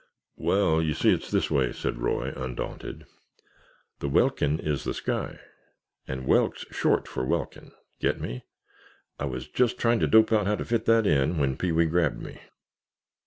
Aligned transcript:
"Well, 0.39 0.81
you 0.81 0.95
see 0.95 1.13
it's 1.13 1.29
this 1.29 1.51
way," 1.51 1.71
said 1.71 1.99
Roy, 1.99 2.33
undaunted. 2.35 3.05
"The 3.99 4.09
welkin 4.09 4.57
is 4.57 4.83
the 4.83 4.95
sky, 4.95 5.37
and 6.07 6.25
welk's 6.25 6.65
short 6.75 7.07
for 7.07 7.23
welkin. 7.23 7.71
Get 7.99 8.19
me? 8.19 8.43
I 9.19 9.25
was 9.25 9.47
just 9.47 9.77
trying 9.77 9.99
to 9.99 10.07
dope 10.07 10.31
out 10.31 10.47
how 10.47 10.55
to 10.55 10.65
fit 10.65 10.85
that 10.85 11.05
in 11.05 11.37
when 11.37 11.55
Pee 11.55 11.71
wee 11.71 11.85
grabbed 11.85 12.19
me." 12.19 12.39